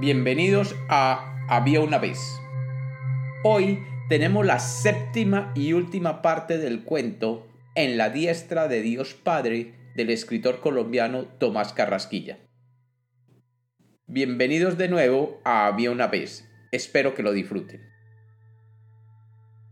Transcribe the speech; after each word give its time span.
Bienvenidos 0.00 0.76
a 0.88 1.44
Había 1.48 1.80
una 1.80 1.98
vez. 1.98 2.20
Hoy 3.42 3.82
tenemos 4.08 4.46
la 4.46 4.60
séptima 4.60 5.52
y 5.56 5.72
última 5.72 6.22
parte 6.22 6.56
del 6.56 6.84
cuento 6.84 7.48
En 7.74 7.96
la 7.96 8.08
diestra 8.08 8.68
de 8.68 8.80
Dios 8.80 9.14
Padre 9.14 9.74
del 9.96 10.10
escritor 10.10 10.60
colombiano 10.60 11.24
Tomás 11.24 11.72
Carrasquilla. 11.72 12.38
Bienvenidos 14.06 14.78
de 14.78 14.86
nuevo 14.86 15.40
a 15.44 15.66
Había 15.66 15.90
una 15.90 16.06
vez. 16.06 16.48
Espero 16.70 17.16
que 17.16 17.24
lo 17.24 17.32
disfruten. 17.32 17.82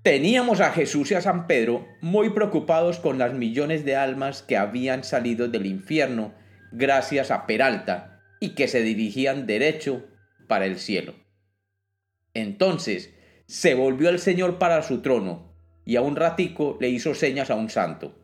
Teníamos 0.03 0.61
a 0.61 0.73
Jesús 0.73 1.13
y 1.13 1.15
a 1.15 1.21
San 1.21 1.47
Pedro 1.47 1.87
muy 2.01 2.31
preocupados 2.31 2.99
con 2.99 3.19
las 3.19 3.33
millones 3.33 3.85
de 3.85 3.95
almas 3.95 4.43
que 4.43 4.57
habían 4.57 5.05
salido 5.05 5.47
del 5.47 5.67
infierno 5.67 6.35
gracias 6.73 7.31
a 7.31 7.47
Peralta 7.47 8.23
y 8.41 8.57
que 8.57 8.67
se 8.67 8.83
dirigían 8.83 9.47
derecho 9.47 10.05
para 10.47 10.67
el 10.67 10.79
cielo. 10.79 11.15
Entonces 12.35 13.15
se 13.47 13.75
volvió 13.75 14.09
el 14.09 14.19
Señor 14.19 14.59
para 14.59 14.83
su 14.83 15.01
trono 15.01 15.55
y 15.85 15.97
a 15.97 16.03
un 16.03 16.17
ratico 16.17 16.77
le 16.81 16.89
hizo 16.89 17.15
señas 17.15 17.51
a 17.51 17.55
un 17.55 17.71
santo, 17.71 18.15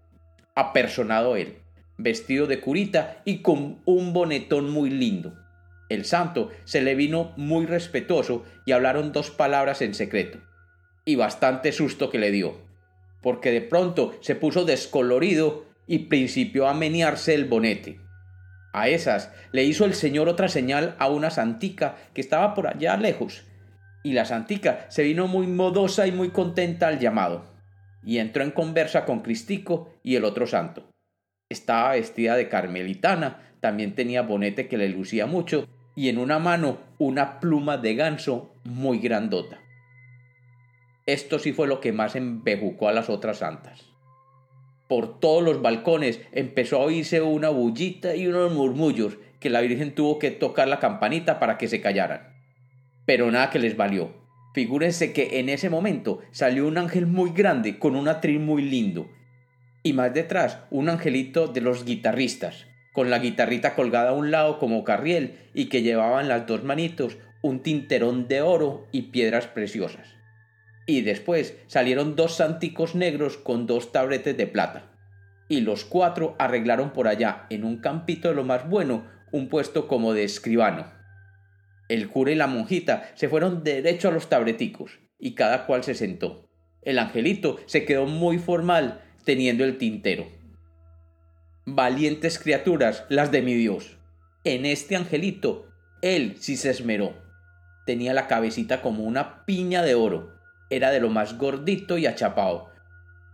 apersonado 0.55 1.37
él, 1.37 1.59
vestido 1.97 2.47
de 2.47 2.61
curita 2.61 3.23
y 3.25 3.39
con 3.39 3.81
un 3.85 4.13
bonetón 4.13 4.71
muy 4.71 4.91
lindo. 4.91 5.35
El 5.89 6.05
santo 6.05 6.51
se 6.65 6.83
le 6.83 6.95
vino 6.95 7.33
muy 7.37 7.67
respetuoso 7.67 8.45
y 8.67 8.73
hablaron 8.73 9.13
dos 9.13 9.31
palabras 9.31 9.83
en 9.83 9.95
secreto. 9.95 10.41
Y 11.05 11.17
bastante 11.17 11.73
susto 11.73 12.11
que 12.11 12.19
le 12.19 12.31
dio, 12.31 12.57
porque 13.23 13.51
de 13.51 13.61
pronto 13.61 14.17
se 14.21 14.35
puso 14.35 14.65
descolorido 14.65 15.67
y 15.87 16.01
principió 16.01 16.69
a 16.69 16.75
menearse 16.75 17.35
el 17.35 17.45
bonete. 17.45 18.01
A 18.73 18.89
esas 18.89 19.31
le 19.53 19.65
hizo 19.65 19.85
el 19.85 19.95
señor 19.95 20.29
otra 20.29 20.49
señal 20.49 20.97
a 20.99 21.09
una 21.09 21.31
santica 21.31 21.97
que 22.15 22.21
estaba 22.21 22.55
por 22.55 22.67
allá 22.67 22.97
lejos, 22.97 23.45
y 24.03 24.15
la 24.15 24.25
santica 24.25 24.87
se 24.89 25.03
vino 25.03 25.29
muy 25.29 25.47
modosa 25.47 26.07
y 26.07 26.13
muy 26.13 26.31
contenta 26.31 26.89
al 26.89 26.99
llamado, 26.99 27.45
y 28.03 28.19
entró 28.19 28.43
en 28.43 28.51
conversa 28.51 29.05
con 29.05 29.21
Cristico 29.21 29.95
y 30.03 30.17
el 30.17 30.25
otro 30.25 30.47
santo. 30.47 30.89
Estaba 31.51 31.93
vestida 31.93 32.35
de 32.35 32.49
carmelitana, 32.49 33.43
también 33.61 33.95
tenía 33.95 34.23
bonete 34.23 34.69
que 34.69 34.79
le 34.79 34.89
lucía 34.89 35.27
mucho, 35.27 35.69
y 35.95 36.09
en 36.09 36.17
una 36.17 36.39
mano 36.39 36.79
una 36.99 37.41
pluma 37.41 37.77
de 37.77 37.95
ganso 37.95 38.55
muy 38.65 38.99
grandota. 38.99 39.61
Esto 41.05 41.39
sí 41.39 41.53
fue 41.53 41.69
lo 41.69 41.81
que 41.81 41.93
más 41.93 42.17
embejucó 42.17 42.89
a 42.89 42.93
las 42.93 43.11
otras 43.11 43.39
santas 43.39 43.92
por 44.93 45.21
todos 45.21 45.43
los 45.43 45.63
balcones 45.63 46.21
empezó 46.33 46.77
a 46.77 46.85
oírse 46.85 47.23
una 47.23 47.49
bullita 47.49 48.15
y 48.15 48.27
unos 48.27 48.53
murmullos 48.53 49.17
que 49.41 49.49
la 49.49 49.63
Virgen 49.63 49.95
tuvo 49.95 50.19
que 50.19 50.31
tocar 50.31 50.69
la 50.69 50.81
campanita 50.81 51.39
para 51.39 51.57
que 51.57 51.67
se 51.67 51.81
callaran. 51.81 52.35
Pero 53.07 53.31
nada 53.31 53.49
que 53.49 53.59
les 53.59 53.75
valió. 53.75 54.13
Figúrense 54.53 55.15
que 55.15 55.41
en 55.41 55.49
ese 55.49 55.71
momento 55.71 56.19
salió 56.31 56.69
un 56.69 56.77
ángel 56.77 57.07
muy 57.07 57.31
grande 57.31 57.79
con 57.79 57.97
un 57.97 58.07
atril 58.07 58.41
muy 58.41 58.61
lindo. 58.61 59.11
Y 59.83 59.95
más 59.95 60.13
detrás 60.13 60.59
un 60.71 60.91
angelito 60.91 61.49
de 61.49 61.63
los 61.63 61.87
guitarristas, 61.87 62.67
con 62.93 63.09
la 63.09 63.19
guitarrita 63.19 63.75
colgada 63.75 64.11
a 64.11 64.13
un 64.13 64.31
lado 64.31 64.59
como 64.59 64.85
carriel 64.85 65.39
y 65.55 65.71
que 65.71 65.81
llevaba 65.81 66.21
en 66.21 66.29
las 66.29 66.47
dos 66.47 66.65
manitos 66.65 67.17
un 67.41 67.61
tinterón 67.61 68.29
de 68.29 68.43
oro 68.43 68.89
y 68.93 69.05
piedras 69.05 69.47
preciosas 69.47 70.22
y 70.99 71.01
después 71.01 71.57
salieron 71.69 72.17
dos 72.17 72.37
santicos 72.37 72.95
negros 72.95 73.39
con 73.39 73.67
dos 73.67 73.93
tabletes 73.93 74.37
de 74.37 74.47
plata. 74.47 74.91
Y 75.49 75.63
los 75.63 75.85
cuatro 75.85 76.37
arreglaron 76.39 76.93
por 76.93 77.09
allá, 77.09 77.47
en 77.49 77.65
un 77.65 77.79
campito 77.79 78.29
de 78.29 78.35
lo 78.35 78.45
más 78.45 78.69
bueno, 78.69 79.07
un 79.33 79.49
puesto 79.49 79.89
como 79.89 80.13
de 80.13 80.25
escribano. 80.25 80.93
El 81.89 82.09
cura 82.09 82.33
y 82.33 82.35
la 82.35 82.47
monjita 82.47 83.11
se 83.15 83.29
fueron 83.29 83.65
derecho 83.65 84.09
a 84.09 84.13
los 84.13 84.29
tableticos, 84.29 85.01
y 85.19 85.35
cada 85.35 85.65
cual 85.65 85.83
se 85.83 85.95
sentó. 85.95 86.51
El 86.83 86.99
angelito 86.99 87.59
se 87.67 87.85
quedó 87.85 88.07
muy 88.07 88.39
formal, 88.39 89.01
teniendo 89.25 89.65
el 89.65 89.79
tintero. 89.79 90.27
Valientes 91.65 92.39
criaturas 92.39 93.05
las 93.09 93.31
de 93.31 93.41
mi 93.41 93.55
Dios. 93.55 93.97
En 94.45 94.67
este 94.67 94.97
angelito, 94.97 95.69
él 96.03 96.37
sí 96.39 96.57
se 96.57 96.71
esmeró. 96.71 97.15
Tenía 97.87 98.13
la 98.13 98.27
cabecita 98.27 98.83
como 98.83 99.05
una 99.05 99.47
piña 99.47 99.83
de 99.83 99.95
oro, 99.95 100.42
era 100.73 100.91
de 100.91 101.01
lo 101.01 101.11
más 101.11 101.37
gordito 101.37 101.99
y 101.99 102.07
achapado, 102.07 102.71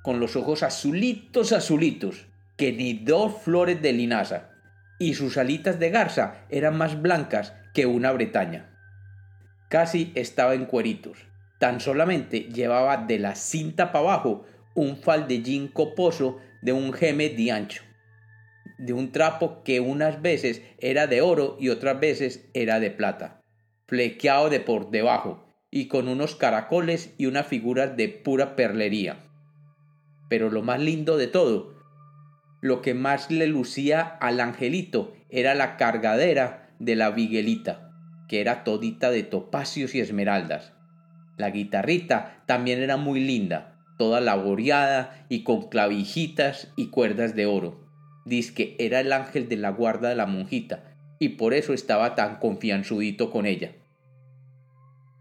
con 0.03 0.19
los 0.19 0.34
ojos 0.34 0.65
azulitos 0.65 1.53
azulitos, 1.53 2.26
que 2.56 2.72
ni 2.72 2.94
dos 2.94 3.43
flores 3.43 3.81
de 3.81 3.93
linaza, 3.93 4.50
y 4.99 5.15
sus 5.15 5.38
alitas 5.38 5.78
de 5.78 5.91
garza 5.91 6.44
eran 6.50 6.76
más 6.76 7.00
blancas 7.00 7.54
que 7.72 7.87
una 7.87 8.10
bretaña. 8.10 8.76
Casi 9.69 10.10
estaba 10.16 10.54
en 10.54 10.66
cueritos, 10.66 11.19
tan 11.60 11.81
solamente 11.81 12.41
llevaba 12.41 12.97
de 12.97 13.21
la 13.21 13.37
cinta 13.37 13.93
para 13.93 14.00
abajo 14.00 14.44
un 14.75 14.97
faldellín 14.97 15.69
coposo 15.69 16.41
de 16.60 16.72
un 16.72 16.93
geme 16.93 17.28
de 17.28 17.53
ancho, 17.53 17.84
de 18.78 18.93
un 18.93 19.12
trapo 19.12 19.62
que 19.62 19.78
unas 19.78 20.20
veces 20.22 20.62
era 20.78 21.06
de 21.06 21.20
oro 21.20 21.56
y 21.60 21.69
otras 21.69 22.00
veces 22.00 22.49
era 22.53 22.81
de 22.81 22.91
plata, 22.91 23.41
flequeado 23.87 24.50
de 24.50 24.59
por 24.59 24.91
debajo, 24.91 25.47
y 25.71 25.89
con 25.89 26.09
unos 26.09 26.34
caracoles 26.34 27.15
y 27.19 27.27
unas 27.27 27.47
figuras 27.47 27.97
de 27.97 28.09
pura 28.09 28.56
perlería. 28.56 29.19
Pero 30.29 30.51
lo 30.51 30.62
más 30.62 30.81
lindo 30.81 31.17
de 31.17 31.27
todo, 31.27 31.75
lo 32.61 32.83
que 32.83 32.95
más 32.95 33.31
le 33.31 33.47
lucía 33.47 34.03
al 34.03 34.41
angelito 34.41 35.15
era 35.31 35.55
la 35.55 35.77
cargadera 35.77 36.71
de 36.79 36.97
la 36.97 37.11
viguelita, 37.11 37.93
que 38.29 38.41
era 38.41 38.65
todita 38.65 39.11
de 39.11 39.23
topacios 39.23 39.95
y 39.95 40.01
esmeraldas. 40.01 40.73
La 41.37 41.51
guitarrita 41.51 42.43
también 42.47 42.81
era 42.81 42.97
muy 42.97 43.21
linda, 43.21 43.79
toda 43.97 44.21
laboreada 44.21 45.27
y 45.29 45.45
con 45.45 45.69
clavijitas 45.69 46.73
y 46.77 46.89
cuerdas 46.89 47.35
de 47.35 47.47
oro. 47.47 47.87
Dice 48.25 48.55
que 48.55 48.77
era 48.79 49.00
el 49.00 49.12
ángel 49.12 49.49
de 49.49 49.56
la 49.56 49.71
guarda 49.71 50.09
de 50.09 50.17
la 50.17 50.27
monjita, 50.27 50.85
y 51.19 51.31
por 51.31 51.55
eso 51.55 51.73
estaba 51.73 52.15
tan 52.15 52.37
confianzudito 52.37 53.31
con 53.31 53.47
ella. 53.47 53.73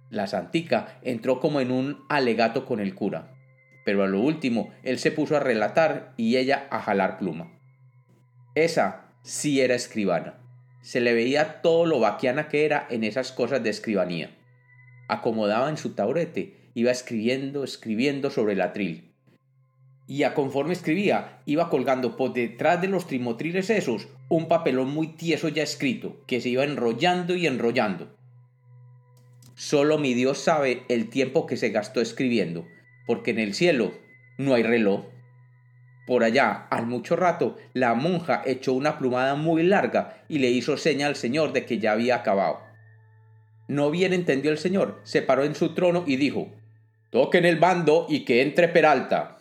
La 0.09 0.25
santica 0.27 0.99
entró 1.01 1.39
como 1.39 1.59
en 1.59 1.71
un 1.71 2.05
alegato 2.07 2.65
con 2.65 2.79
el 2.79 2.95
cura, 2.95 3.33
pero 3.83 4.03
a 4.03 4.07
lo 4.07 4.21
último 4.21 4.69
él 4.83 4.99
se 4.99 5.11
puso 5.11 5.35
a 5.35 5.41
relatar 5.41 6.13
y 6.15 6.37
ella 6.37 6.67
a 6.71 6.81
jalar 6.81 7.17
pluma. 7.17 7.51
Esa 8.55 9.11
sí 9.21 9.59
era 9.59 9.75
escribana. 9.75 10.35
Se 10.81 11.01
le 11.01 11.13
veía 11.13 11.61
todo 11.61 11.85
lo 11.85 11.99
vaquiana 11.99 12.47
que 12.47 12.63
era 12.63 12.87
en 12.89 13.03
esas 13.03 13.33
cosas 13.33 13.61
de 13.63 13.69
escribanía. 13.69 14.31
Acomodaba 15.09 15.69
en 15.69 15.77
su 15.77 15.93
taurete, 15.93 16.55
iba 16.73 16.91
escribiendo, 16.91 17.65
escribiendo 17.65 18.29
sobre 18.29 18.53
el 18.53 18.61
atril. 18.61 19.11
Y 20.07 20.23
a 20.23 20.33
conforme 20.33 20.71
escribía, 20.71 21.41
iba 21.45 21.69
colgando 21.69 22.15
por 22.15 22.31
detrás 22.31 22.79
de 22.79 22.87
los 22.87 23.07
trimotriles 23.07 23.69
esos 23.69 24.07
un 24.29 24.47
papelón 24.47 24.89
muy 24.89 25.07
tieso 25.07 25.49
ya 25.49 25.63
escrito, 25.63 26.23
que 26.27 26.39
se 26.39 26.47
iba 26.47 26.63
enrollando 26.63 27.35
y 27.35 27.45
enrollando 27.45 28.17
Solo 29.57 29.97
mi 29.97 30.13
Dios 30.13 30.37
sabe 30.37 30.83
el 30.87 31.09
tiempo 31.09 31.47
que 31.47 31.57
se 31.57 31.69
gastó 31.69 31.99
escribiendo, 31.99 32.67
porque 33.07 33.31
en 33.31 33.39
el 33.39 33.55
cielo 33.55 33.91
no 34.37 34.53
hay 34.53 34.61
reloj. 34.61 35.05
Por 36.05 36.23
allá, 36.23 36.67
al 36.69 36.85
mucho 36.85 37.15
rato, 37.15 37.57
la 37.73 37.95
monja 37.95 38.43
echó 38.45 38.73
una 38.73 38.99
plumada 38.99 39.33
muy 39.33 39.63
larga 39.63 40.23
y 40.29 40.37
le 40.37 40.51
hizo 40.51 40.77
seña 40.77 41.07
al 41.07 41.15
señor 41.15 41.53
de 41.53 41.65
que 41.65 41.79
ya 41.79 41.93
había 41.93 42.17
acabado. 42.17 42.59
No 43.67 43.89
bien 43.89 44.13
entendió 44.13 44.51
el 44.51 44.59
señor, 44.59 45.01
se 45.01 45.23
paró 45.23 45.43
en 45.43 45.55
su 45.55 45.73
trono 45.73 46.03
y 46.05 46.17
dijo 46.17 46.51
Toquen 47.09 47.43
el 47.43 47.57
bando 47.57 48.05
y 48.07 48.25
que 48.25 48.43
entre 48.43 48.67
Peralta. 48.67 49.39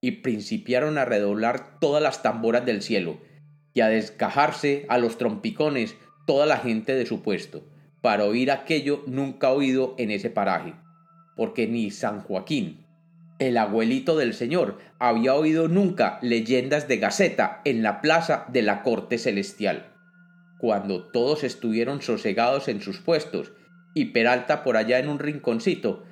Y 0.00 0.12
principiaron 0.22 0.96
a 0.96 1.04
redoblar 1.04 1.80
todas 1.80 2.00
las 2.00 2.22
tamboras 2.22 2.64
del 2.64 2.82
cielo, 2.82 3.18
y 3.74 3.80
a 3.80 3.88
descajarse 3.88 4.86
a 4.88 4.98
los 4.98 5.18
trompicones 5.18 5.96
toda 6.24 6.46
la 6.46 6.58
gente 6.58 6.94
de 6.94 7.04
su 7.04 7.20
puesto 7.20 7.64
para 8.06 8.24
oír 8.24 8.52
aquello 8.52 9.02
nunca 9.08 9.50
oído 9.50 9.96
en 9.98 10.12
ese 10.12 10.30
paraje, 10.30 10.74
porque 11.34 11.66
ni 11.66 11.90
San 11.90 12.20
Joaquín, 12.20 12.86
el 13.40 13.56
abuelito 13.56 14.16
del 14.16 14.32
señor, 14.32 14.78
había 15.00 15.34
oído 15.34 15.66
nunca 15.66 16.20
leyendas 16.22 16.86
de 16.86 16.98
Gaceta 16.98 17.62
en 17.64 17.82
la 17.82 18.00
plaza 18.00 18.46
de 18.52 18.62
la 18.62 18.84
corte 18.84 19.18
celestial. 19.18 19.92
Cuando 20.60 21.02
todos 21.10 21.42
estuvieron 21.42 22.00
sosegados 22.00 22.68
en 22.68 22.80
sus 22.80 23.00
puestos 23.00 23.50
y 23.92 24.12
Peralta 24.12 24.62
por 24.62 24.76
allá 24.76 25.00
en 25.00 25.08
un 25.08 25.18
rinconcito, 25.18 26.04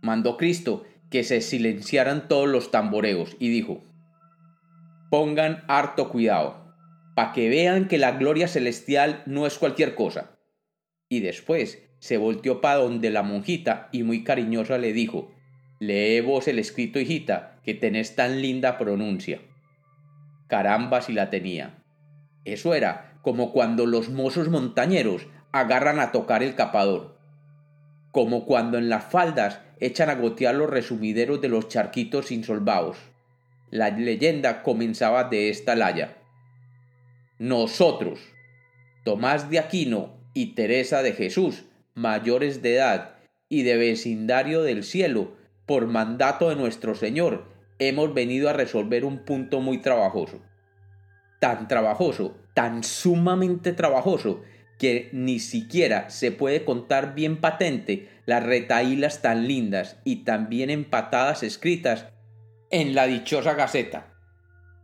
mandó 0.00 0.36
Cristo 0.36 0.84
que 1.10 1.24
se 1.24 1.40
silenciaran 1.40 2.28
todos 2.28 2.48
los 2.48 2.70
tamboreos 2.70 3.34
y 3.40 3.48
dijo, 3.48 3.82
pongan 5.10 5.64
harto 5.66 6.08
cuidado, 6.08 6.72
para 7.16 7.32
que 7.32 7.48
vean 7.48 7.88
que 7.88 7.98
la 7.98 8.12
gloria 8.12 8.46
celestial 8.46 9.24
no 9.26 9.44
es 9.44 9.58
cualquier 9.58 9.96
cosa 9.96 10.31
y 11.12 11.20
después 11.20 11.82
se 11.98 12.16
volteó 12.16 12.62
para 12.62 12.76
donde 12.76 13.10
la 13.10 13.22
monjita 13.22 13.90
y 13.92 14.02
muy 14.02 14.24
cariñosa 14.24 14.78
le 14.78 14.94
dijo 14.94 15.30
Lee 15.78 16.22
vos 16.22 16.48
el 16.48 16.58
escrito, 16.58 16.98
hijita, 16.98 17.60
que 17.64 17.74
tenés 17.74 18.16
tan 18.16 18.40
linda 18.40 18.78
pronuncia. 18.78 19.42
Caramba 20.46 21.02
si 21.02 21.12
la 21.12 21.28
tenía. 21.28 21.84
Eso 22.46 22.72
era 22.72 23.18
como 23.20 23.52
cuando 23.52 23.84
los 23.84 24.08
mozos 24.08 24.48
montañeros 24.48 25.26
agarran 25.52 26.00
a 26.00 26.12
tocar 26.12 26.42
el 26.42 26.54
capador, 26.54 27.18
como 28.10 28.46
cuando 28.46 28.78
en 28.78 28.88
las 28.88 29.04
faldas 29.04 29.60
echan 29.80 30.08
a 30.08 30.14
gotear 30.14 30.54
los 30.54 30.70
resumideros 30.70 31.42
de 31.42 31.50
los 31.50 31.68
charquitos 31.68 32.32
insolvados. 32.32 32.96
La 33.70 33.90
leyenda 33.90 34.62
comenzaba 34.62 35.24
de 35.24 35.50
esta 35.50 35.76
laya. 35.76 36.16
Nosotros, 37.38 38.18
Tomás 39.04 39.50
de 39.50 39.58
Aquino 39.58 40.21
y 40.34 40.54
Teresa 40.54 41.02
de 41.02 41.12
Jesús, 41.12 41.64
mayores 41.94 42.62
de 42.62 42.76
edad 42.76 43.14
y 43.48 43.62
de 43.62 43.76
vecindario 43.76 44.62
del 44.62 44.84
cielo, 44.84 45.36
por 45.66 45.86
mandato 45.86 46.48
de 46.48 46.56
nuestro 46.56 46.94
Señor, 46.94 47.46
hemos 47.78 48.14
venido 48.14 48.48
a 48.48 48.52
resolver 48.52 49.04
un 49.04 49.24
punto 49.24 49.60
muy 49.60 49.78
trabajoso. 49.78 50.40
Tan 51.40 51.68
trabajoso, 51.68 52.36
tan 52.54 52.84
sumamente 52.84 53.72
trabajoso, 53.72 54.42
que 54.78 55.10
ni 55.12 55.38
siquiera 55.38 56.10
se 56.10 56.32
puede 56.32 56.64
contar 56.64 57.14
bien 57.14 57.40
patente 57.40 58.08
las 58.26 58.42
retaílas 58.42 59.22
tan 59.22 59.46
lindas 59.46 60.00
y 60.04 60.24
tan 60.24 60.48
bien 60.48 60.70
empatadas 60.70 61.42
escritas 61.42 62.06
en 62.70 62.94
la 62.94 63.06
dichosa 63.06 63.54
gaceta. 63.54 64.12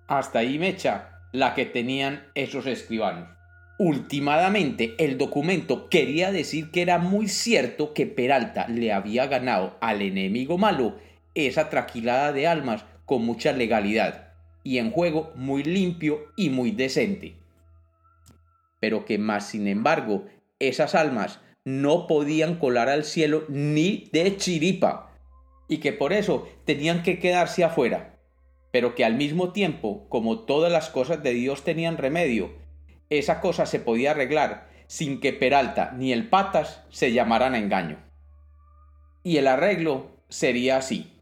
Hasta 0.06 0.40
ahí 0.40 0.58
mecha 0.58 1.18
la 1.32 1.54
que 1.54 1.66
tenían 1.66 2.30
esos 2.34 2.66
escribanos. 2.66 3.37
Ultimadamente, 3.80 4.96
el 4.98 5.18
documento 5.18 5.88
quería 5.88 6.32
decir 6.32 6.72
que 6.72 6.82
era 6.82 6.98
muy 6.98 7.28
cierto 7.28 7.94
que 7.94 8.06
Peralta 8.06 8.66
le 8.66 8.92
había 8.92 9.28
ganado 9.28 9.76
al 9.80 10.02
enemigo 10.02 10.58
malo 10.58 10.96
esa 11.36 11.70
traquilada 11.70 12.32
de 12.32 12.48
almas 12.48 12.84
con 13.06 13.24
mucha 13.24 13.52
legalidad 13.52 14.32
y 14.64 14.78
en 14.78 14.90
juego 14.90 15.32
muy 15.36 15.62
limpio 15.62 16.26
y 16.36 16.50
muy 16.50 16.72
decente. 16.72 17.36
Pero 18.80 19.04
que 19.04 19.16
más 19.16 19.48
sin 19.48 19.68
embargo, 19.68 20.26
esas 20.58 20.96
almas 20.96 21.38
no 21.64 22.08
podían 22.08 22.56
colar 22.56 22.88
al 22.88 23.04
cielo 23.04 23.44
ni 23.48 24.08
de 24.12 24.36
chiripa 24.36 25.16
y 25.68 25.78
que 25.78 25.92
por 25.92 26.12
eso 26.12 26.48
tenían 26.64 27.04
que 27.04 27.20
quedarse 27.20 27.62
afuera, 27.62 28.18
pero 28.72 28.96
que 28.96 29.04
al 29.04 29.14
mismo 29.14 29.52
tiempo, 29.52 30.08
como 30.08 30.40
todas 30.40 30.72
las 30.72 30.90
cosas 30.90 31.22
de 31.22 31.32
Dios 31.32 31.62
tenían 31.62 31.96
remedio, 31.96 32.66
esa 33.10 33.40
cosa 33.40 33.66
se 33.66 33.80
podía 33.80 34.10
arreglar 34.12 34.68
sin 34.86 35.20
que 35.20 35.32
Peralta 35.32 35.92
ni 35.94 36.12
el 36.12 36.28
Patas 36.28 36.84
se 36.90 37.12
llamaran 37.12 37.54
a 37.54 37.58
engaño. 37.58 37.98
Y 39.22 39.36
el 39.36 39.46
arreglo 39.46 40.22
sería 40.28 40.78
así, 40.78 41.12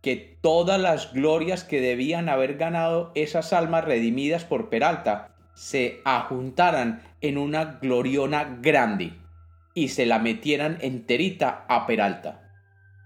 que 0.00 0.38
todas 0.40 0.80
las 0.80 1.12
glorias 1.12 1.64
que 1.64 1.80
debían 1.80 2.28
haber 2.28 2.56
ganado 2.56 3.12
esas 3.14 3.52
almas 3.52 3.84
redimidas 3.84 4.44
por 4.44 4.68
Peralta 4.68 5.34
se 5.54 6.00
ajuntaran 6.04 7.02
en 7.20 7.38
una 7.38 7.78
gloriona 7.80 8.58
grande 8.60 9.14
y 9.74 9.88
se 9.88 10.06
la 10.06 10.18
metieran 10.18 10.78
enterita 10.80 11.64
a 11.68 11.86
Peralta, 11.86 12.50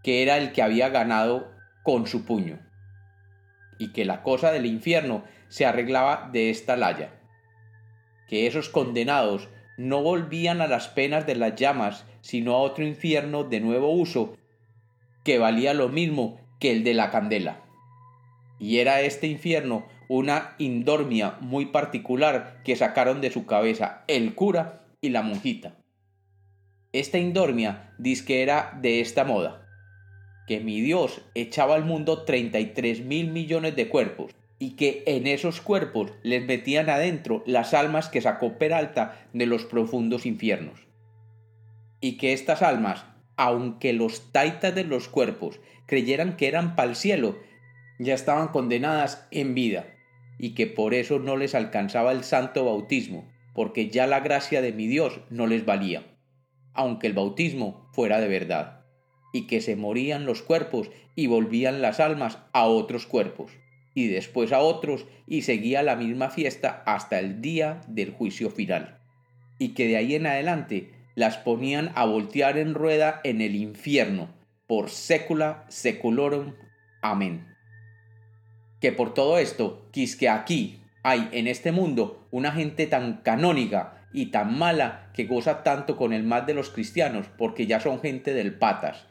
que 0.02 0.22
era 0.22 0.36
el 0.38 0.52
que 0.52 0.62
había 0.62 0.88
ganado 0.88 1.50
con 1.82 2.06
su 2.06 2.24
puño, 2.24 2.58
y 3.78 3.92
que 3.92 4.04
la 4.04 4.22
cosa 4.22 4.52
del 4.52 4.66
infierno 4.66 5.24
se 5.48 5.66
arreglaba 5.66 6.28
de 6.32 6.50
esta 6.50 6.76
laya 6.76 7.16
que 8.28 8.46
esos 8.46 8.68
condenados 8.68 9.48
no 9.76 10.02
volvían 10.02 10.60
a 10.60 10.66
las 10.66 10.88
penas 10.88 11.26
de 11.26 11.34
las 11.34 11.54
llamas, 11.56 12.04
sino 12.20 12.54
a 12.54 12.58
otro 12.58 12.84
infierno 12.84 13.44
de 13.44 13.60
nuevo 13.60 13.90
uso, 13.90 14.36
que 15.24 15.38
valía 15.38 15.74
lo 15.74 15.88
mismo 15.88 16.40
que 16.60 16.72
el 16.72 16.84
de 16.84 16.94
la 16.94 17.10
candela. 17.10 17.62
Y 18.58 18.78
era 18.78 19.00
este 19.02 19.26
infierno 19.26 19.86
una 20.08 20.54
indormia 20.58 21.36
muy 21.40 21.66
particular 21.66 22.62
que 22.64 22.76
sacaron 22.76 23.20
de 23.20 23.30
su 23.30 23.44
cabeza 23.44 24.04
el 24.06 24.34
cura 24.34 24.86
y 25.00 25.10
la 25.10 25.22
monjita. 25.22 25.76
Esta 26.92 27.18
indormia 27.18 27.92
dice 27.98 28.24
que 28.24 28.42
era 28.42 28.78
de 28.80 29.00
esta 29.00 29.24
moda, 29.24 29.66
que 30.46 30.60
mi 30.60 30.80
Dios 30.80 31.20
echaba 31.34 31.74
al 31.74 31.84
mundo 31.84 32.22
treinta 32.22 32.60
y 32.60 32.66
tres 32.66 33.04
mil 33.04 33.30
millones 33.30 33.76
de 33.76 33.88
cuerpos, 33.88 34.32
y 34.58 34.76
que 34.76 35.02
en 35.06 35.26
esos 35.26 35.60
cuerpos 35.60 36.12
les 36.22 36.44
metían 36.44 36.88
adentro 36.88 37.42
las 37.46 37.74
almas 37.74 38.08
que 38.08 38.22
sacó 38.22 38.58
Peralta 38.58 39.26
de 39.32 39.46
los 39.46 39.64
profundos 39.64 40.24
infiernos. 40.24 40.86
Y 42.00 42.16
que 42.16 42.32
estas 42.32 42.62
almas, 42.62 43.04
aunque 43.36 43.92
los 43.92 44.32
taitas 44.32 44.74
de 44.74 44.84
los 44.84 45.08
cuerpos 45.08 45.60
creyeran 45.86 46.36
que 46.36 46.48
eran 46.48 46.74
para 46.74 46.90
el 46.90 46.96
cielo, 46.96 47.38
ya 47.98 48.14
estaban 48.14 48.48
condenadas 48.48 49.26
en 49.30 49.54
vida, 49.54 49.86
y 50.38 50.54
que 50.54 50.66
por 50.66 50.94
eso 50.94 51.18
no 51.18 51.36
les 51.36 51.54
alcanzaba 51.54 52.12
el 52.12 52.24
santo 52.24 52.64
bautismo, 52.64 53.28
porque 53.54 53.88
ya 53.88 54.06
la 54.06 54.20
gracia 54.20 54.62
de 54.62 54.72
mi 54.72 54.86
Dios 54.86 55.20
no 55.30 55.46
les 55.46 55.64
valía, 55.64 56.02
aunque 56.72 57.06
el 57.06 57.14
bautismo 57.14 57.88
fuera 57.92 58.20
de 58.20 58.28
verdad, 58.28 58.84
y 59.32 59.46
que 59.46 59.60
se 59.60 59.76
morían 59.76 60.26
los 60.26 60.42
cuerpos 60.42 60.90
y 61.14 61.26
volvían 61.26 61.82
las 61.82 62.00
almas 62.00 62.38
a 62.52 62.66
otros 62.66 63.06
cuerpos 63.06 63.52
y 63.96 64.08
después 64.08 64.52
a 64.52 64.60
otros 64.60 65.06
y 65.26 65.42
seguía 65.42 65.82
la 65.82 65.96
misma 65.96 66.28
fiesta 66.28 66.82
hasta 66.84 67.18
el 67.18 67.40
día 67.40 67.80
del 67.88 68.12
juicio 68.12 68.50
final. 68.50 69.00
Y 69.58 69.70
que 69.70 69.88
de 69.88 69.96
ahí 69.96 70.14
en 70.14 70.26
adelante 70.26 70.92
las 71.14 71.38
ponían 71.38 71.92
a 71.94 72.04
voltear 72.04 72.58
en 72.58 72.74
rueda 72.74 73.22
en 73.24 73.40
el 73.40 73.56
infierno, 73.56 74.28
por 74.66 74.90
sécula 74.90 75.64
seculorum. 75.68 76.52
Amén. 77.00 77.46
Que 78.82 78.92
por 78.92 79.14
todo 79.14 79.38
esto, 79.38 79.88
quis 79.92 80.14
que 80.14 80.28
aquí 80.28 80.82
hay 81.02 81.30
en 81.32 81.46
este 81.46 81.72
mundo 81.72 82.28
una 82.30 82.52
gente 82.52 82.86
tan 82.86 83.22
canónica 83.22 84.06
y 84.12 84.26
tan 84.26 84.58
mala 84.58 85.10
que 85.14 85.24
goza 85.24 85.62
tanto 85.62 85.96
con 85.96 86.12
el 86.12 86.22
mal 86.22 86.44
de 86.44 86.52
los 86.52 86.68
cristianos, 86.68 87.28
porque 87.38 87.66
ya 87.66 87.80
son 87.80 88.00
gente 88.00 88.34
del 88.34 88.58
patas, 88.58 89.06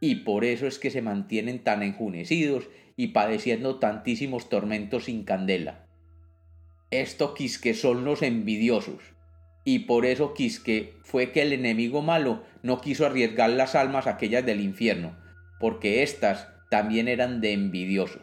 y 0.00 0.16
por 0.16 0.44
eso 0.44 0.66
es 0.66 0.78
que 0.78 0.90
se 0.90 1.02
mantienen 1.02 1.62
tan 1.64 1.82
enjunecidos 1.82 2.68
y 2.96 3.08
padeciendo 3.08 3.78
tantísimos 3.78 4.48
tormentos 4.48 5.04
sin 5.04 5.24
candela. 5.24 5.86
Esto 6.90 7.34
quisque 7.34 7.74
son 7.74 8.04
los 8.04 8.22
envidiosos, 8.22 9.02
y 9.64 9.80
por 9.80 10.06
eso 10.06 10.34
quisque 10.34 10.94
fue 11.02 11.30
que 11.30 11.42
el 11.42 11.52
enemigo 11.52 12.00
malo 12.00 12.42
no 12.62 12.80
quiso 12.80 13.04
arriesgar 13.04 13.50
las 13.50 13.74
almas 13.74 14.06
aquellas 14.06 14.46
del 14.46 14.60
infierno, 14.60 15.16
porque 15.60 16.02
éstas 16.02 16.48
también 16.70 17.08
eran 17.08 17.40
de 17.40 17.52
envidiosos. 17.52 18.22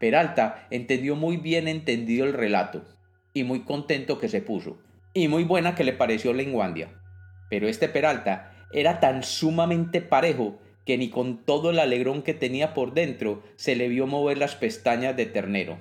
Peralta 0.00 0.66
entendió 0.70 1.16
muy 1.16 1.36
bien 1.36 1.68
entendido 1.68 2.26
el 2.26 2.32
relato, 2.32 2.84
y 3.32 3.44
muy 3.44 3.60
contento 3.60 4.18
que 4.18 4.28
se 4.28 4.42
puso, 4.42 4.78
y 5.12 5.28
muy 5.28 5.44
buena 5.44 5.74
que 5.74 5.84
le 5.84 5.92
pareció 5.92 6.32
la 6.32 6.42
enguandia. 6.42 7.00
Pero 7.48 7.68
este 7.68 7.88
Peralta 7.88 8.53
era 8.74 9.00
tan 9.00 9.22
sumamente 9.22 10.02
parejo 10.02 10.58
que 10.84 10.98
ni 10.98 11.08
con 11.08 11.44
todo 11.44 11.70
el 11.70 11.78
alegrón 11.78 12.22
que 12.22 12.34
tenía 12.34 12.74
por 12.74 12.92
dentro 12.92 13.42
se 13.56 13.76
le 13.76 13.88
vio 13.88 14.06
mover 14.06 14.36
las 14.36 14.56
pestañas 14.56 15.16
de 15.16 15.26
ternero. 15.26 15.78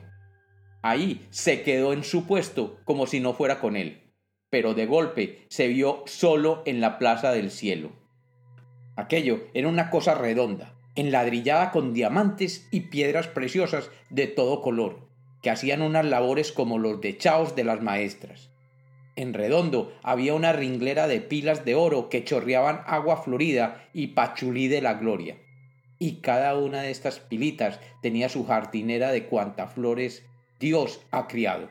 Ahí 0.81 1.25
se 1.29 1.63
quedó 1.63 1.91
en 1.93 2.03
su 2.03 2.25
puesto 2.25 2.77
como 2.85 3.07
si 3.07 3.19
no 3.19 3.33
fuera 3.33 3.59
con 3.59 3.75
él, 3.75 4.13
pero 4.50 4.73
de 4.73 4.85
golpe 4.85 5.45
se 5.50 5.67
vio 5.67 6.03
solo 6.05 6.62
en 6.65 6.79
la 6.79 7.00
plaza 7.00 7.31
del 7.31 7.51
cielo. 7.51 7.91
Aquello 8.95 9.47
era 9.53 9.67
una 9.67 9.89
cosa 9.89 10.13
redonda, 10.13 10.75
enladrillada 10.95 11.71
con 11.71 11.93
diamantes 11.93 12.67
y 12.71 12.81
piedras 12.81 13.27
preciosas 13.27 13.89
de 14.09 14.27
todo 14.27 14.62
color, 14.62 15.09
que 15.41 15.50
hacían 15.50 15.81
unas 15.81 16.05
labores 16.05 16.51
como 16.51 16.77
los 16.77 17.01
dechaos 17.01 17.55
de 17.55 17.63
las 17.63 17.81
maestras. 17.81 18.52
En 19.15 19.34
redondo 19.34 19.93
había 20.01 20.34
una 20.34 20.53
ringlera 20.53 21.08
de 21.08 21.22
pilas 21.22 21.65
de 21.65 21.75
oro 21.75 22.10
que 22.10 22.24
chorreaban 22.24 22.82
agua 22.88 23.17
florida 23.17 23.88
y 23.93 24.08
pachulí 24.08 24.67
de 24.67 24.82
la 24.82 24.96
gloria. 24.96 25.38
Y 26.00 26.22
cada 26.22 26.58
una 26.58 26.82
de 26.82 26.91
estas 26.91 27.20
pilitas 27.20 27.79
tenía 28.01 28.27
su 28.27 28.46
jardinera 28.46 29.12
de 29.12 29.25
cuanta 29.25 29.67
flores 29.67 30.25
Dios 30.60 31.01
ha 31.12 31.27
criado, 31.27 31.70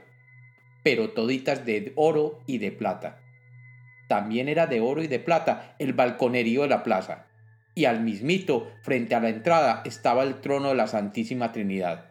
pero 0.85 1.11
toditas 1.11 1.65
de 1.67 1.93
oro 1.97 2.41
y 2.47 2.59
de 2.59 2.71
plata. 2.73 3.21
También 4.09 4.49
era 4.49 4.67
de 4.67 4.81
oro 4.81 5.03
y 5.03 5.07
de 5.07 5.19
plata 5.19 5.75
el 5.79 5.95
balconerío 5.95 6.63
de 6.63 6.69
la 6.69 6.83
plaza, 6.83 7.27
y 7.75 7.87
al 7.87 8.03
mismito, 8.03 8.71
frente 8.83 9.15
a 9.15 9.21
la 9.21 9.31
entrada, 9.31 9.83
estaba 9.87 10.23
el 10.23 10.41
trono 10.41 10.69
de 10.69 10.75
la 10.75 10.87
Santísima 10.87 11.53
Trinidad. 11.53 12.11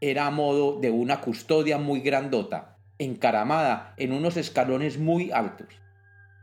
Era 0.00 0.26
a 0.26 0.30
modo 0.30 0.78
de 0.80 0.90
una 0.90 1.20
custodia 1.20 1.78
muy 1.78 2.00
grandota, 2.00 2.71
encaramada 2.98 3.94
en 3.96 4.12
unos 4.12 4.36
escalones 4.36 4.98
muy 4.98 5.30
altos. 5.30 5.68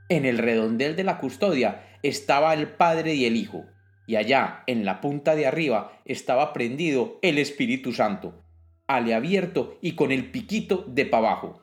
En 0.10 0.26
el 0.26 0.38
redondel 0.38 0.96
de 0.96 1.04
la 1.04 1.18
custodia 1.18 1.84
estaba 2.04 2.54
el 2.54 2.68
Padre 2.68 3.14
y 3.14 3.26
el 3.26 3.36
Hijo, 3.36 3.66
y 4.08 4.16
allá, 4.16 4.64
en 4.66 4.86
la 4.86 5.02
punta 5.02 5.36
de 5.36 5.46
arriba, 5.46 6.02
estaba 6.06 6.52
prendido 6.54 7.20
el 7.22 7.38
Espíritu 7.38 7.94
Santo, 7.94 8.44
ale 8.88 9.14
abierto 9.14 9.78
y 9.82 9.94
con 9.94 10.12
el 10.12 10.32
piquito 10.32 10.84
de 10.88 11.06
pa' 11.06 11.18
abajo. 11.18 11.62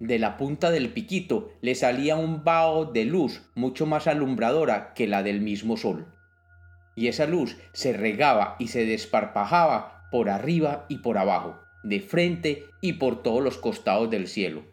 De 0.00 0.18
la 0.18 0.36
punta 0.36 0.70
del 0.70 0.88
piquito 0.88 1.52
le 1.60 1.74
salía 1.74 2.16
un 2.16 2.42
vaho 2.42 2.86
de 2.86 3.04
luz 3.04 3.42
mucho 3.54 3.86
más 3.86 4.06
alumbradora 4.06 4.94
que 4.94 5.06
la 5.06 5.22
del 5.22 5.42
mismo 5.42 5.76
sol. 5.76 6.12
Y 6.96 7.06
esa 7.06 7.26
luz 7.26 7.56
se 7.72 7.92
regaba 7.92 8.56
y 8.58 8.68
se 8.68 8.84
desparpajaba 8.84 10.08
por 10.10 10.28
arriba 10.28 10.86
y 10.88 10.98
por 10.98 11.18
abajo 11.18 11.60
de 11.82 12.00
frente 12.00 12.64
y 12.80 12.94
por 12.94 13.22
todos 13.22 13.42
los 13.42 13.58
costados 13.58 14.10
del 14.10 14.26
cielo. 14.26 14.64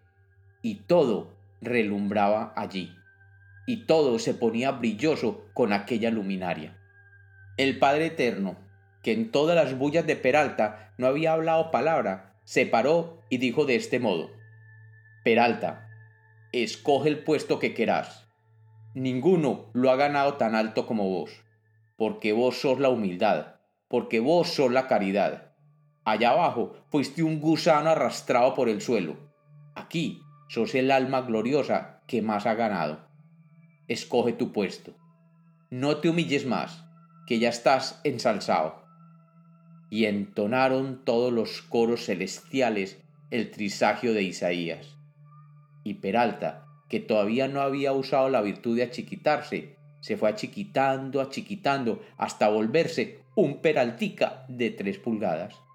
Y 0.62 0.76
todo 0.76 1.34
relumbraba 1.62 2.54
allí, 2.56 2.96
y 3.66 3.86
todo 3.86 4.20
se 4.20 4.34
ponía 4.34 4.72
brilloso 4.72 5.46
con 5.54 5.74
aquella 5.74 6.12
luminaria. 6.12 6.78
El 7.58 7.80
Padre 7.80 8.08
Eterno, 8.08 8.58
que 9.02 9.14
en 9.14 9.32
todas 9.32 9.56
las 9.56 9.78
bullas 9.78 10.06
de 10.06 10.16
Peralta 10.16 10.94
no 10.98 11.08
había 11.08 11.34
hablado 11.34 11.72
palabra, 11.72 12.36
se 12.44 12.66
paró 12.66 13.22
y 13.30 13.38
dijo 13.38 13.66
de 13.66 13.76
este 13.76 14.00
modo 14.00 14.32
Peralta, 15.24 15.90
escoge 16.54 17.10
el 17.10 17.24
puesto 17.24 17.60
que 17.60 17.74
querás. 17.74 18.28
Ninguno 18.94 19.70
lo 19.74 19.92
ha 19.92 19.96
ganado 19.96 20.36
tan 20.36 20.56
alto 20.56 20.88
como 20.88 21.10
vos, 21.10 21.44
porque 21.98 22.32
vos 22.32 22.62
sos 22.62 22.80
la 22.80 22.90
humildad, 22.90 23.56
porque 23.90 24.20
vos 24.20 24.48
sos 24.48 24.72
la 24.72 24.88
caridad. 24.88 25.47
Allá 26.08 26.30
abajo 26.30 26.74
fuiste 26.90 27.22
un 27.22 27.42
gusano 27.42 27.90
arrastrado 27.90 28.54
por 28.54 28.70
el 28.70 28.80
suelo. 28.80 29.18
Aquí 29.76 30.22
sos 30.48 30.74
el 30.74 30.90
alma 30.90 31.20
gloriosa 31.20 32.02
que 32.08 32.22
más 32.22 32.46
ha 32.46 32.54
ganado. 32.54 33.10
Escoge 33.90 34.32
tu 34.32 34.54
puesto. 34.54 34.94
No 35.70 35.98
te 35.98 36.08
humilles 36.08 36.46
más, 36.46 36.86
que 37.28 37.40
ya 37.40 37.50
estás 37.50 38.00
ensalzado. 38.06 38.86
Y 39.90 40.06
entonaron 40.06 41.04
todos 41.04 41.34
los 41.34 41.62
coros 41.62 42.06
celestiales 42.06 43.04
el 43.30 43.52
trisagio 43.52 44.14
de 44.14 44.24
Isaías. 44.24 44.96
Y 45.84 45.96
Peralta, 45.96 46.68
que 46.88 47.02
todavía 47.02 47.50
no 47.50 47.60
había 47.60 47.92
usado 47.92 48.30
la 48.30 48.40
virtud 48.40 48.78
de 48.78 48.84
achiquitarse, 48.84 49.76
se 50.00 50.16
fue 50.16 50.30
achiquitando, 50.30 51.20
achiquitando, 51.20 52.02
hasta 52.18 52.48
volverse 52.48 53.26
un 53.36 53.60
peraltica 53.60 54.46
de 54.48 54.70
tres 54.70 55.00
pulgadas. 55.00 55.67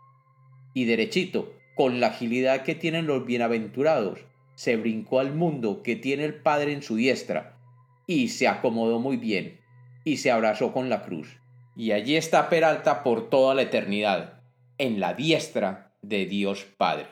Y 0.74 0.84
derechito, 0.84 1.52
con 1.74 2.00
la 2.00 2.08
agilidad 2.08 2.62
que 2.62 2.74
tienen 2.74 3.06
los 3.06 3.24
bienaventurados, 3.24 4.20
se 4.54 4.76
brincó 4.76 5.20
al 5.20 5.34
mundo 5.34 5.82
que 5.82 5.96
tiene 5.96 6.24
el 6.24 6.34
Padre 6.34 6.72
en 6.72 6.82
su 6.82 6.96
diestra, 6.96 7.58
y 8.06 8.28
se 8.28 8.48
acomodó 8.48 8.98
muy 8.98 9.16
bien, 9.16 9.60
y 10.04 10.18
se 10.18 10.30
abrazó 10.30 10.72
con 10.72 10.88
la 10.88 11.02
cruz. 11.02 11.40
Y 11.76 11.92
allí 11.92 12.16
está 12.16 12.48
Peralta 12.48 13.02
por 13.02 13.30
toda 13.30 13.54
la 13.54 13.62
eternidad, 13.62 14.40
en 14.78 15.00
la 15.00 15.14
diestra 15.14 15.94
de 16.02 16.26
Dios 16.26 16.64
Padre. 16.76 17.06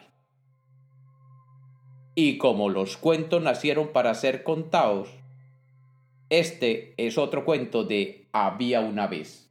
Y 2.14 2.38
como 2.38 2.68
los 2.68 2.96
cuentos 2.96 3.42
nacieron 3.42 3.92
para 3.92 4.14
ser 4.14 4.42
contados, 4.42 5.08
este 6.28 6.94
es 6.96 7.18
otro 7.18 7.44
cuento 7.44 7.84
de 7.84 8.28
Había 8.32 8.80
una 8.80 9.06
vez. 9.06 9.49